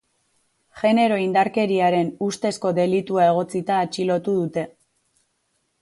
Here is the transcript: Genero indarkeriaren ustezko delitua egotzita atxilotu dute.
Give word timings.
Genero 0.79 1.19
indarkeriaren 1.23 2.09
ustezko 2.29 2.73
delitua 2.81 3.29
egotzita 3.35 3.79
atxilotu 3.87 4.39
dute. 4.43 4.69